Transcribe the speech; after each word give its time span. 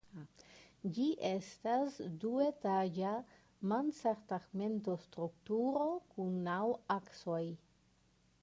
Ĝi 0.97 1.03
estas 1.27 1.97
duetaĝa 2.23 3.11
mansardtegmentostrukturo 3.73 5.87
kun 6.15 6.41
naŭ 6.49 6.61
aksoj. 7.01 7.41